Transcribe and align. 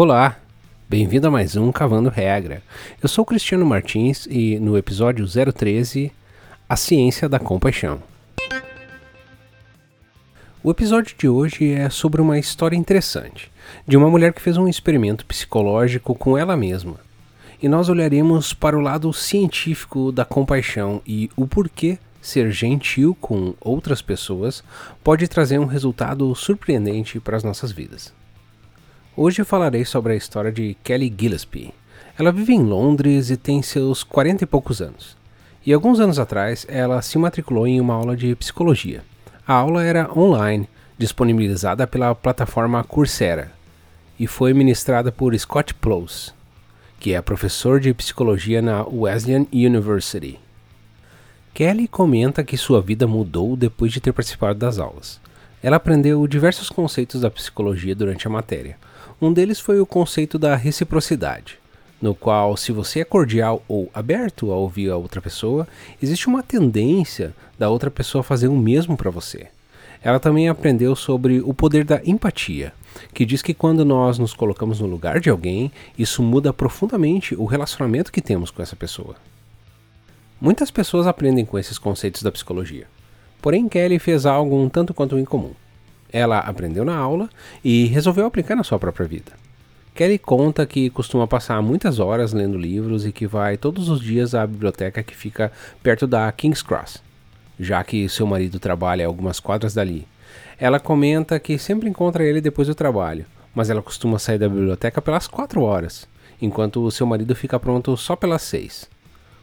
Olá, 0.00 0.36
bem-vindo 0.88 1.26
a 1.26 1.30
mais 1.32 1.56
um 1.56 1.72
Cavando 1.72 2.08
Regra. 2.08 2.62
Eu 3.02 3.08
sou 3.08 3.24
Cristiano 3.24 3.66
Martins 3.66 4.28
e 4.30 4.56
no 4.60 4.78
episódio 4.78 5.26
013, 5.26 6.12
A 6.68 6.76
Ciência 6.76 7.28
da 7.28 7.40
Compaixão. 7.40 8.00
O 10.62 10.70
episódio 10.70 11.16
de 11.18 11.28
hoje 11.28 11.72
é 11.72 11.90
sobre 11.90 12.20
uma 12.20 12.38
história 12.38 12.76
interessante, 12.76 13.50
de 13.88 13.96
uma 13.96 14.08
mulher 14.08 14.32
que 14.32 14.40
fez 14.40 14.56
um 14.56 14.68
experimento 14.68 15.26
psicológico 15.26 16.14
com 16.14 16.38
ela 16.38 16.56
mesma. 16.56 17.00
E 17.60 17.68
nós 17.68 17.88
olharemos 17.88 18.54
para 18.54 18.78
o 18.78 18.80
lado 18.80 19.12
científico 19.12 20.12
da 20.12 20.24
compaixão 20.24 21.02
e 21.04 21.28
o 21.34 21.44
porquê 21.44 21.98
ser 22.22 22.52
gentil 22.52 23.16
com 23.20 23.52
outras 23.60 24.00
pessoas 24.00 24.62
pode 25.02 25.26
trazer 25.26 25.58
um 25.58 25.66
resultado 25.66 26.32
surpreendente 26.36 27.18
para 27.18 27.36
as 27.36 27.42
nossas 27.42 27.72
vidas. 27.72 28.16
Hoje 29.20 29.42
falarei 29.42 29.84
sobre 29.84 30.12
a 30.12 30.16
história 30.16 30.52
de 30.52 30.76
Kelly 30.84 31.12
Gillespie. 31.18 31.74
Ela 32.16 32.30
vive 32.30 32.52
em 32.52 32.62
Londres 32.62 33.30
e 33.30 33.36
tem 33.36 33.60
seus 33.62 34.04
40 34.04 34.44
e 34.44 34.46
poucos 34.46 34.80
anos. 34.80 35.16
E 35.66 35.72
alguns 35.72 35.98
anos 35.98 36.20
atrás 36.20 36.64
ela 36.68 37.02
se 37.02 37.18
matriculou 37.18 37.66
em 37.66 37.80
uma 37.80 37.94
aula 37.94 38.16
de 38.16 38.36
psicologia. 38.36 39.02
A 39.44 39.54
aula 39.54 39.82
era 39.82 40.08
online, 40.16 40.68
disponibilizada 40.96 41.84
pela 41.84 42.14
plataforma 42.14 42.84
Coursera, 42.84 43.50
e 44.20 44.28
foi 44.28 44.54
ministrada 44.54 45.10
por 45.10 45.36
Scott 45.36 45.74
Plous, 45.74 46.32
que 47.00 47.12
é 47.12 47.20
professor 47.20 47.80
de 47.80 47.92
psicologia 47.92 48.62
na 48.62 48.84
Wesleyan 48.86 49.46
University. 49.52 50.38
Kelly 51.52 51.88
comenta 51.88 52.44
que 52.44 52.56
sua 52.56 52.80
vida 52.80 53.04
mudou 53.08 53.56
depois 53.56 53.92
de 53.92 54.00
ter 54.00 54.12
participado 54.12 54.60
das 54.60 54.78
aulas. 54.78 55.20
Ela 55.60 55.74
aprendeu 55.74 56.24
diversos 56.28 56.70
conceitos 56.70 57.22
da 57.22 57.28
psicologia 57.28 57.96
durante 57.96 58.28
a 58.28 58.30
matéria. 58.30 58.76
Um 59.20 59.32
deles 59.32 59.58
foi 59.58 59.80
o 59.80 59.86
conceito 59.86 60.38
da 60.38 60.54
reciprocidade, 60.54 61.58
no 62.00 62.14
qual, 62.14 62.56
se 62.56 62.70
você 62.72 63.00
é 63.00 63.04
cordial 63.04 63.62
ou 63.66 63.90
aberto 63.92 64.52
a 64.52 64.56
ouvir 64.56 64.90
a 64.90 64.96
outra 64.96 65.20
pessoa, 65.20 65.66
existe 66.00 66.28
uma 66.28 66.42
tendência 66.42 67.34
da 67.58 67.68
outra 67.68 67.90
pessoa 67.90 68.22
fazer 68.22 68.48
o 68.48 68.56
mesmo 68.56 68.96
para 68.96 69.10
você. 69.10 69.48
Ela 70.02 70.20
também 70.20 70.48
aprendeu 70.48 70.94
sobre 70.94 71.40
o 71.40 71.52
poder 71.52 71.84
da 71.84 72.00
empatia, 72.04 72.72
que 73.12 73.26
diz 73.26 73.42
que 73.42 73.52
quando 73.52 73.84
nós 73.84 74.18
nos 74.18 74.32
colocamos 74.32 74.80
no 74.80 74.86
lugar 74.86 75.18
de 75.18 75.28
alguém, 75.28 75.72
isso 75.98 76.22
muda 76.22 76.52
profundamente 76.52 77.34
o 77.34 77.44
relacionamento 77.44 78.12
que 78.12 78.22
temos 78.22 78.50
com 78.50 78.62
essa 78.62 78.76
pessoa. 78.76 79.16
Muitas 80.40 80.70
pessoas 80.70 81.06
aprendem 81.08 81.44
com 81.44 81.58
esses 81.58 81.78
conceitos 81.78 82.22
da 82.22 82.30
psicologia. 82.30 82.86
Porém, 83.42 83.68
Kelly 83.68 83.98
fez 83.98 84.24
algo 84.24 84.56
um 84.56 84.68
tanto 84.68 84.94
quanto 84.94 85.18
incomum. 85.18 85.52
Ela 86.12 86.38
aprendeu 86.38 86.84
na 86.84 86.96
aula 86.96 87.28
e 87.62 87.86
resolveu 87.86 88.26
aplicar 88.26 88.56
na 88.56 88.64
sua 88.64 88.78
própria 88.78 89.06
vida. 89.06 89.32
Kelly 89.94 90.18
conta 90.18 90.64
que 90.64 90.90
costuma 90.90 91.26
passar 91.26 91.60
muitas 91.60 91.98
horas 91.98 92.32
lendo 92.32 92.56
livros 92.56 93.04
e 93.04 93.10
que 93.10 93.26
vai 93.26 93.56
todos 93.56 93.88
os 93.88 94.00
dias 94.00 94.34
à 94.34 94.46
biblioteca 94.46 95.02
que 95.02 95.16
fica 95.16 95.50
perto 95.82 96.06
da 96.06 96.30
King's 96.30 96.62
Cross, 96.62 97.02
já 97.58 97.82
que 97.82 98.08
seu 98.08 98.24
marido 98.24 98.60
trabalha 98.60 99.06
algumas 99.06 99.40
quadras 99.40 99.74
dali. 99.74 100.06
Ela 100.56 100.78
comenta 100.78 101.40
que 101.40 101.58
sempre 101.58 101.88
encontra 101.88 102.24
ele 102.24 102.40
depois 102.40 102.68
do 102.68 102.76
trabalho, 102.76 103.26
mas 103.52 103.70
ela 103.70 103.82
costuma 103.82 104.20
sair 104.20 104.38
da 104.38 104.48
biblioteca 104.48 105.02
pelas 105.02 105.26
4 105.26 105.60
horas, 105.62 106.08
enquanto 106.40 106.88
seu 106.92 107.06
marido 107.06 107.34
fica 107.34 107.58
pronto 107.58 107.96
só 107.96 108.14
pelas 108.14 108.42
6. 108.42 108.88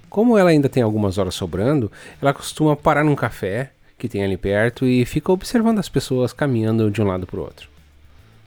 Como 0.10 0.38
ela 0.38 0.52
ainda 0.52 0.70
tem 0.70 0.82
algumas 0.82 1.18
horas 1.18 1.36
sobrando, 1.36 1.92
ela 2.22 2.34
costuma 2.34 2.78
parar 2.78 3.04
num 3.04 3.16
café 3.16 3.72
que 3.98 4.10
tem 4.10 4.24
ali 4.24 4.38
perto 4.38 4.86
e 4.86 5.06
fica 5.06 5.32
observando 5.32 5.80
as 5.80 5.90
pessoas 5.90 6.34
caminhando 6.34 6.92
de 6.92 7.02
um 7.02 7.06
lado 7.06 7.26
para 7.26 7.40
o 7.40 7.44
outro. 7.44 7.70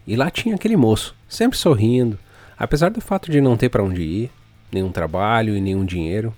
E 0.06 0.17
lá 0.17 0.31
tinha 0.31 0.55
aquele 0.55 0.77
moço, 0.77 1.15
sempre 1.28 1.59
sorrindo, 1.59 2.19
apesar 2.59 2.91
do 2.91 3.00
fato 3.00 3.31
de 3.31 3.41
não 3.41 3.56
ter 3.56 3.69
para 3.69 3.83
onde 3.83 4.03
ir, 4.03 4.31
nenhum 4.72 4.91
trabalho 4.91 5.56
e 5.56 5.61
nenhum 5.61 5.84
dinheiro, 5.84 6.34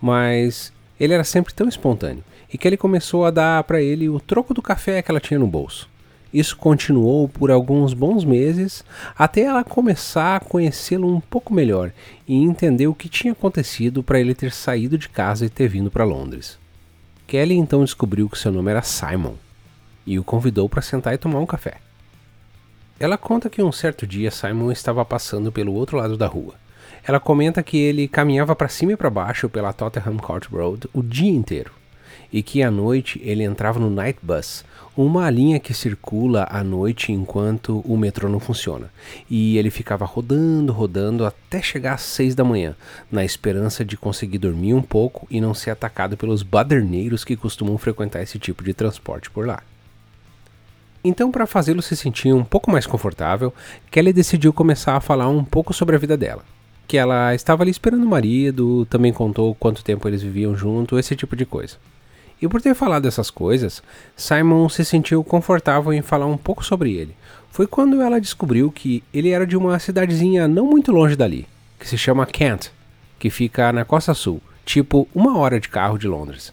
mas 0.00 0.72
ele 0.98 1.14
era 1.14 1.24
sempre 1.24 1.54
tão 1.54 1.68
espontâneo 1.68 2.24
e 2.52 2.58
que 2.58 2.68
ele 2.68 2.76
começou 2.76 3.24
a 3.24 3.30
dar 3.30 3.64
para 3.64 3.80
ele 3.80 4.08
o 4.08 4.20
troco 4.20 4.52
do 4.52 4.60
café 4.60 5.00
que 5.00 5.10
ela 5.10 5.20
tinha 5.20 5.38
no 5.38 5.46
bolso. 5.46 5.88
Isso 6.32 6.56
continuou 6.56 7.28
por 7.28 7.50
alguns 7.50 7.92
bons 7.92 8.24
meses 8.24 8.84
até 9.16 9.42
ela 9.42 9.62
começar 9.62 10.36
a 10.36 10.40
conhecê-lo 10.40 11.06
um 11.06 11.20
pouco 11.20 11.52
melhor 11.52 11.92
e 12.26 12.34
entender 12.34 12.86
o 12.86 12.94
que 12.94 13.08
tinha 13.08 13.32
acontecido 13.32 14.02
para 14.02 14.18
ele 14.18 14.34
ter 14.34 14.50
saído 14.50 14.96
de 14.96 15.08
casa 15.08 15.44
e 15.44 15.50
ter 15.50 15.68
vindo 15.68 15.90
para 15.90 16.04
Londres. 16.04 16.61
Kelly 17.26 17.56
então 17.56 17.84
descobriu 17.84 18.28
que 18.28 18.38
seu 18.38 18.52
nome 18.52 18.70
era 18.70 18.82
Simon 18.82 19.34
e 20.06 20.18
o 20.18 20.24
convidou 20.24 20.68
para 20.68 20.82
sentar 20.82 21.14
e 21.14 21.18
tomar 21.18 21.38
um 21.38 21.46
café. 21.46 21.78
Ela 22.98 23.18
conta 23.18 23.50
que 23.50 23.62
um 23.62 23.72
certo 23.72 24.06
dia 24.06 24.30
Simon 24.30 24.70
estava 24.70 25.04
passando 25.04 25.50
pelo 25.50 25.72
outro 25.72 25.96
lado 25.96 26.16
da 26.16 26.26
rua. 26.26 26.54
Ela 27.04 27.18
comenta 27.18 27.62
que 27.62 27.76
ele 27.76 28.06
caminhava 28.06 28.54
para 28.54 28.68
cima 28.68 28.92
e 28.92 28.96
para 28.96 29.10
baixo 29.10 29.48
pela 29.48 29.72
Tottenham 29.72 30.18
Court 30.18 30.48
Road 30.50 30.88
o 30.92 31.02
dia 31.02 31.30
inteiro 31.30 31.81
e 32.32 32.42
que 32.42 32.62
à 32.62 32.70
noite 32.70 33.20
ele 33.24 33.42
entrava 33.42 33.78
no 33.78 33.90
Night 33.90 34.18
Bus, 34.22 34.64
uma 34.96 35.30
linha 35.30 35.58
que 35.58 35.72
circula 35.72 36.46
à 36.50 36.62
noite 36.62 37.12
enquanto 37.12 37.80
o 37.80 37.96
metrô 37.96 38.28
não 38.28 38.38
funciona. 38.38 38.90
E 39.28 39.56
ele 39.56 39.70
ficava 39.70 40.04
rodando, 40.04 40.72
rodando 40.72 41.24
até 41.24 41.62
chegar 41.62 41.94
às 41.94 42.02
seis 42.02 42.34
da 42.34 42.44
manhã, 42.44 42.76
na 43.10 43.24
esperança 43.24 43.84
de 43.84 43.96
conseguir 43.96 44.38
dormir 44.38 44.74
um 44.74 44.82
pouco 44.82 45.26
e 45.30 45.40
não 45.40 45.54
ser 45.54 45.70
atacado 45.70 46.16
pelos 46.16 46.42
baderneiros 46.42 47.24
que 47.24 47.36
costumam 47.36 47.78
frequentar 47.78 48.22
esse 48.22 48.38
tipo 48.38 48.62
de 48.62 48.74
transporte 48.74 49.30
por 49.30 49.46
lá. 49.46 49.62
Então, 51.04 51.32
para 51.32 51.46
fazê-lo 51.46 51.82
se 51.82 51.96
sentir 51.96 52.32
um 52.32 52.44
pouco 52.44 52.70
mais 52.70 52.86
confortável, 52.86 53.52
Kelly 53.90 54.12
decidiu 54.12 54.52
começar 54.52 54.96
a 54.96 55.00
falar 55.00 55.28
um 55.28 55.42
pouco 55.42 55.72
sobre 55.72 55.96
a 55.96 55.98
vida 55.98 56.16
dela. 56.16 56.44
Que 56.86 56.96
ela 56.96 57.34
estava 57.34 57.64
ali 57.64 57.70
esperando 57.70 58.04
o 58.04 58.08
marido, 58.08 58.86
também 58.86 59.12
contou 59.12 59.54
quanto 59.54 59.82
tempo 59.82 60.06
eles 60.06 60.22
viviam 60.22 60.54
junto, 60.54 60.98
esse 60.98 61.16
tipo 61.16 61.34
de 61.34 61.44
coisa. 61.44 61.76
E 62.42 62.48
por 62.48 62.60
ter 62.60 62.74
falado 62.74 63.06
essas 63.06 63.30
coisas, 63.30 63.80
Simon 64.16 64.68
se 64.68 64.84
sentiu 64.84 65.22
confortável 65.22 65.92
em 65.92 66.02
falar 66.02 66.26
um 66.26 66.36
pouco 66.36 66.64
sobre 66.64 66.92
ele. 66.92 67.14
Foi 67.52 67.68
quando 67.68 68.02
ela 68.02 68.20
descobriu 68.20 68.72
que 68.72 69.04
ele 69.14 69.30
era 69.30 69.46
de 69.46 69.56
uma 69.56 69.78
cidadezinha 69.78 70.48
não 70.48 70.66
muito 70.66 70.90
longe 70.90 71.14
dali, 71.14 71.46
que 71.78 71.88
se 71.88 71.96
chama 71.96 72.26
Kent, 72.26 72.70
que 73.16 73.30
fica 73.30 73.72
na 73.72 73.84
costa 73.84 74.12
sul, 74.12 74.42
tipo 74.64 75.06
uma 75.14 75.38
hora 75.38 75.60
de 75.60 75.68
carro 75.68 75.96
de 75.96 76.08
Londres. 76.08 76.52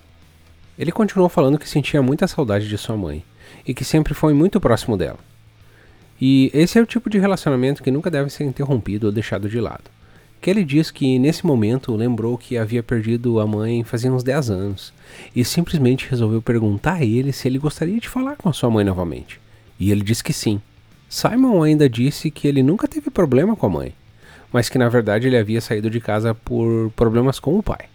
Ele 0.78 0.92
continuou 0.92 1.28
falando 1.28 1.58
que 1.58 1.68
sentia 1.68 2.04
muita 2.04 2.28
saudade 2.28 2.70
de 2.70 2.78
sua 2.78 2.96
mãe 2.96 3.26
e 3.66 3.74
que 3.74 3.84
sempre 3.84 4.14
foi 4.14 4.34
muito 4.34 4.62
próximo 4.62 4.96
dela. 4.96 5.18
E 6.22 6.52
esse 6.54 6.78
é 6.78 6.82
o 6.84 6.86
tipo 6.86 7.10
de 7.10 7.18
relacionamento 7.18 7.82
que 7.82 7.90
nunca 7.90 8.12
deve 8.12 8.30
ser 8.30 8.44
interrompido 8.44 9.08
ou 9.08 9.12
deixado 9.12 9.50
de 9.50 9.60
lado. 9.60 9.86
Kelly 10.42 10.64
diz 10.64 10.90
que 10.90 11.20
nesse 11.20 11.46
momento 11.46 11.96
lembrou 11.96 12.38
que 12.38 12.58
havia 12.58 12.82
perdido 12.82 13.40
a 13.40 13.48
mãe 13.48 13.84
fazia 13.84 14.12
uns 14.12 14.24
10 14.24 14.50
anos 14.50 14.94
e 15.36 15.44
simplesmente 15.44 16.10
resolveu 16.10 16.42
perguntar 16.42 16.94
a 16.96 17.06
ele 17.06 17.34
se 17.34 17.48
ele 17.48 17.60
gostaria 17.60 18.00
de 18.00 18.08
falar 18.08 18.38
com 18.38 18.48
a 18.48 18.54
sua 18.54 18.70
mãe 18.70 18.86
novamente. 18.86 19.40
E 19.78 19.92
ele 19.92 20.02
disse 20.02 20.24
que 20.24 20.32
sim. 20.32 20.62
Simon 21.10 21.62
ainda 21.62 21.90
disse 21.90 22.32
que 22.32 22.48
ele 22.48 22.64
nunca 22.64 22.88
teve 22.88 23.10
problema 23.10 23.56
com 23.56 23.66
a 23.66 23.70
mãe, 23.70 23.94
mas 24.52 24.70
que 24.70 24.78
na 24.78 24.88
verdade 24.88 25.28
ele 25.28 25.38
havia 25.38 25.60
saído 25.60 25.90
de 25.90 26.00
casa 26.00 26.34
por 26.34 26.90
problemas 26.96 27.40
com 27.40 27.58
o 27.58 27.64
pai. 27.64 27.88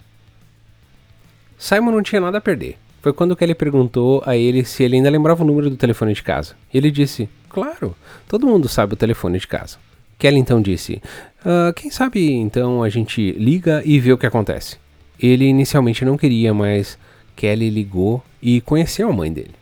Simon 1.56 1.92
não 1.92 2.02
tinha 2.02 2.20
nada 2.20 2.38
a 2.38 2.42
perder. 2.42 2.76
Foi 3.00 3.12
quando 3.12 3.36
Kelly 3.36 3.54
perguntou 3.54 4.22
a 4.26 4.36
ele 4.36 4.64
se 4.64 4.82
ele 4.82 4.96
ainda 4.96 5.10
lembrava 5.10 5.42
o 5.42 5.46
número 5.46 5.70
do 5.70 5.76
telefone 5.76 6.12
de 6.12 6.22
casa. 6.22 6.56
Ele 6.72 6.90
disse: 6.90 7.28
Claro, 7.48 7.94
todo 8.26 8.46
mundo 8.46 8.68
sabe 8.68 8.94
o 8.94 8.96
telefone 8.96 9.38
de 9.38 9.46
casa. 9.46 9.78
Kelly 10.24 10.38
então 10.38 10.62
disse: 10.62 11.02
ah, 11.44 11.70
Quem 11.76 11.90
sabe 11.90 12.32
então 12.32 12.82
a 12.82 12.88
gente 12.88 13.32
liga 13.32 13.82
e 13.84 14.00
vê 14.00 14.10
o 14.10 14.16
que 14.16 14.24
acontece. 14.24 14.78
Ele 15.20 15.44
inicialmente 15.44 16.02
não 16.02 16.16
queria, 16.16 16.54
mas 16.54 16.98
Kelly 17.36 17.68
ligou 17.68 18.24
e 18.40 18.62
conheceu 18.62 19.10
a 19.10 19.12
mãe 19.12 19.30
dele. 19.30 19.54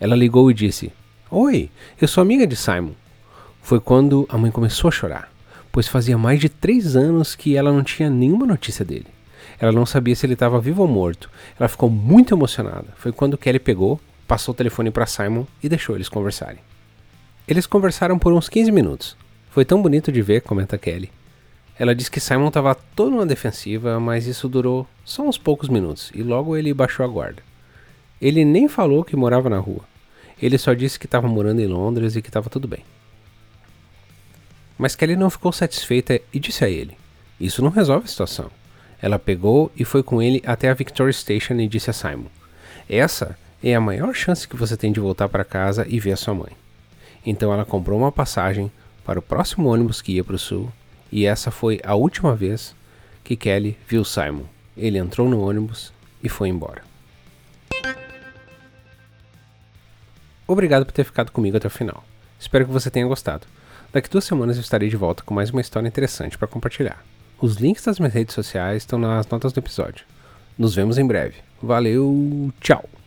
Ela 0.00 0.16
ligou 0.16 0.50
e 0.50 0.54
disse: 0.54 0.90
Oi, 1.30 1.68
eu 2.00 2.08
sou 2.08 2.22
amiga 2.22 2.46
de 2.46 2.56
Simon. 2.56 2.92
Foi 3.60 3.78
quando 3.80 4.26
a 4.30 4.38
mãe 4.38 4.50
começou 4.50 4.88
a 4.88 4.90
chorar, 4.90 5.30
pois 5.70 5.86
fazia 5.86 6.16
mais 6.16 6.40
de 6.40 6.48
três 6.48 6.96
anos 6.96 7.34
que 7.34 7.54
ela 7.54 7.70
não 7.70 7.84
tinha 7.84 8.08
nenhuma 8.08 8.46
notícia 8.46 8.86
dele. 8.86 9.08
Ela 9.60 9.72
não 9.72 9.84
sabia 9.84 10.16
se 10.16 10.24
ele 10.24 10.32
estava 10.32 10.58
vivo 10.58 10.80
ou 10.80 10.88
morto. 10.88 11.30
Ela 11.60 11.68
ficou 11.68 11.90
muito 11.90 12.34
emocionada. 12.34 12.86
Foi 12.96 13.12
quando 13.12 13.36
Kelly 13.36 13.58
pegou, 13.58 14.00
passou 14.26 14.54
o 14.54 14.56
telefone 14.56 14.90
para 14.90 15.04
Simon 15.04 15.44
e 15.62 15.68
deixou 15.68 15.94
eles 15.94 16.08
conversarem. 16.08 16.60
Eles 17.46 17.66
conversaram 17.66 18.18
por 18.18 18.32
uns 18.32 18.48
15 18.48 18.72
minutos. 18.72 19.27
Foi 19.58 19.64
tão 19.64 19.82
bonito 19.82 20.12
de 20.12 20.22
ver, 20.22 20.42
comenta 20.42 20.78
Kelly. 20.78 21.10
Ela 21.76 21.92
diz 21.92 22.08
que 22.08 22.20
Simon 22.20 22.46
estava 22.46 22.76
todo 22.76 23.16
na 23.16 23.24
defensiva, 23.24 23.98
mas 23.98 24.24
isso 24.24 24.48
durou 24.48 24.86
só 25.04 25.24
uns 25.24 25.36
poucos 25.36 25.68
minutos 25.68 26.12
e 26.14 26.22
logo 26.22 26.56
ele 26.56 26.72
baixou 26.72 27.04
a 27.04 27.08
guarda. 27.08 27.42
Ele 28.22 28.44
nem 28.44 28.68
falou 28.68 29.02
que 29.02 29.16
morava 29.16 29.50
na 29.50 29.58
rua. 29.58 29.80
Ele 30.40 30.56
só 30.58 30.72
disse 30.74 30.96
que 30.96 31.06
estava 31.06 31.26
morando 31.26 31.60
em 31.60 31.66
Londres 31.66 32.14
e 32.14 32.22
que 32.22 32.28
estava 32.28 32.48
tudo 32.48 32.68
bem. 32.68 32.84
Mas 34.78 34.94
Kelly 34.94 35.16
não 35.16 35.28
ficou 35.28 35.50
satisfeita 35.50 36.20
e 36.32 36.38
disse 36.38 36.64
a 36.64 36.70
ele: 36.70 36.96
Isso 37.40 37.60
não 37.60 37.70
resolve 37.70 38.04
a 38.04 38.08
situação. 38.08 38.52
Ela 39.02 39.18
pegou 39.18 39.72
e 39.76 39.84
foi 39.84 40.04
com 40.04 40.22
ele 40.22 40.40
até 40.46 40.68
a 40.68 40.74
Victoria 40.74 41.12
Station 41.12 41.54
e 41.54 41.66
disse 41.66 41.90
a 41.90 41.92
Simon: 41.92 42.28
Essa 42.88 43.36
é 43.60 43.74
a 43.74 43.80
maior 43.80 44.14
chance 44.14 44.46
que 44.46 44.54
você 44.54 44.76
tem 44.76 44.92
de 44.92 45.00
voltar 45.00 45.28
para 45.28 45.44
casa 45.44 45.84
e 45.88 45.98
ver 45.98 46.12
a 46.12 46.16
sua 46.16 46.32
mãe. 46.32 46.52
Então 47.26 47.52
ela 47.52 47.64
comprou 47.64 47.98
uma 47.98 48.12
passagem, 48.12 48.70
para 49.08 49.20
o 49.20 49.22
próximo 49.22 49.70
ônibus 49.70 50.02
que 50.02 50.12
ia 50.12 50.22
para 50.22 50.36
o 50.36 50.38
sul, 50.38 50.70
e 51.10 51.24
essa 51.24 51.50
foi 51.50 51.80
a 51.82 51.94
última 51.94 52.36
vez 52.36 52.76
que 53.24 53.36
Kelly 53.36 53.74
viu 53.88 54.04
Simon. 54.04 54.44
Ele 54.76 54.98
entrou 54.98 55.30
no 55.30 55.40
ônibus 55.40 55.94
e 56.22 56.28
foi 56.28 56.50
embora. 56.50 56.82
Obrigado 60.46 60.84
por 60.84 60.92
ter 60.92 61.04
ficado 61.04 61.32
comigo 61.32 61.56
até 61.56 61.66
o 61.66 61.70
final. 61.70 62.04
Espero 62.38 62.66
que 62.66 62.70
você 62.70 62.90
tenha 62.90 63.06
gostado. 63.06 63.46
Daqui 63.90 64.10
duas 64.10 64.24
semanas 64.24 64.56
eu 64.56 64.60
estarei 64.60 64.90
de 64.90 64.96
volta 64.96 65.22
com 65.22 65.32
mais 65.32 65.48
uma 65.48 65.62
história 65.62 65.88
interessante 65.88 66.36
para 66.36 66.46
compartilhar. 66.46 67.02
Os 67.40 67.56
links 67.56 67.84
das 67.84 67.98
minhas 67.98 68.12
redes 68.12 68.34
sociais 68.34 68.82
estão 68.82 68.98
nas 68.98 69.26
notas 69.26 69.54
do 69.54 69.60
episódio. 69.60 70.04
Nos 70.58 70.74
vemos 70.74 70.98
em 70.98 71.06
breve. 71.06 71.36
Valeu, 71.62 72.52
tchau! 72.60 72.97